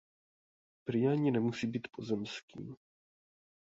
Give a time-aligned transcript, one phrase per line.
[0.83, 2.75] Prý ani nemusí být pozemský.